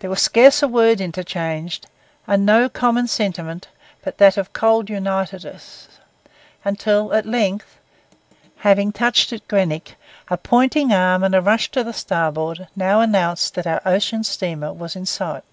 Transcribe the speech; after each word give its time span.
There 0.00 0.08
was 0.08 0.22
scarce 0.22 0.62
a 0.62 0.66
word 0.66 0.98
interchanged, 0.98 1.86
and 2.26 2.46
no 2.46 2.70
common 2.70 3.06
sentiment 3.06 3.68
but 4.02 4.16
that 4.16 4.38
of 4.38 4.54
cold 4.54 4.88
united 4.88 5.44
us, 5.44 5.88
until 6.64 7.12
at 7.12 7.26
length, 7.26 7.76
having 8.56 8.92
touched 8.92 9.34
at 9.34 9.46
Greenock, 9.46 9.90
a 10.28 10.38
pointing 10.38 10.90
arm 10.90 11.22
and 11.22 11.34
a 11.34 11.42
rush 11.42 11.70
to 11.72 11.84
the 11.84 11.92
starboard 11.92 12.66
now 12.74 13.02
announced 13.02 13.54
that 13.56 13.66
our 13.66 13.82
ocean 13.84 14.24
steamer 14.24 14.72
was 14.72 14.96
in 14.96 15.04
sight. 15.04 15.44